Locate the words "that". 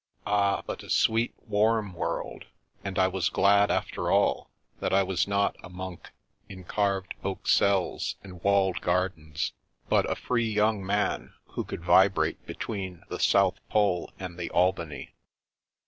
4.79-4.95